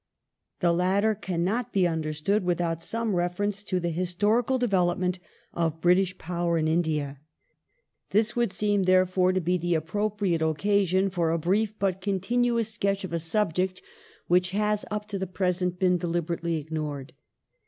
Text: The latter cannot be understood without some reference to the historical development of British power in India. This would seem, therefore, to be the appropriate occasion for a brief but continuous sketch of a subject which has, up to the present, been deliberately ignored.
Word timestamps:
The 0.61 0.73
latter 0.73 1.13
cannot 1.13 1.71
be 1.71 1.85
understood 1.87 2.43
without 2.43 2.81
some 2.81 3.13
reference 3.15 3.61
to 3.65 3.79
the 3.79 3.91
historical 3.91 4.57
development 4.57 5.19
of 5.53 5.79
British 5.79 6.17
power 6.17 6.57
in 6.57 6.67
India. 6.67 7.19
This 8.09 8.35
would 8.35 8.51
seem, 8.51 8.85
therefore, 8.85 9.31
to 9.31 9.39
be 9.39 9.59
the 9.59 9.75
appropriate 9.75 10.41
occasion 10.41 11.11
for 11.11 11.29
a 11.29 11.37
brief 11.37 11.77
but 11.77 12.01
continuous 12.01 12.73
sketch 12.73 13.03
of 13.03 13.13
a 13.13 13.19
subject 13.19 13.83
which 14.25 14.49
has, 14.57 14.85
up 14.89 15.07
to 15.09 15.19
the 15.19 15.27
present, 15.27 15.77
been 15.77 15.99
deliberately 15.99 16.55
ignored. 16.57 17.13